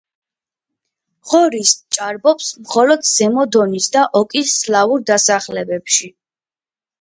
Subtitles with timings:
[1.33, 6.11] ღორი სჭარბობს მხოლოდ ზემო დონის და ოკის სლავურ დასახლებებში.